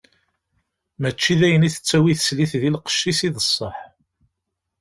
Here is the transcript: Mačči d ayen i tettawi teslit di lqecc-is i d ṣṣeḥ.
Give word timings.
Mačči 1.01 1.33
d 1.39 1.41
ayen 1.45 1.67
i 1.67 1.69
tettawi 1.75 2.13
teslit 2.15 2.53
di 2.61 2.69
lqecc-is 2.75 3.19
i 3.27 3.29
d 3.35 3.37
ṣṣeḥ. 3.47 3.77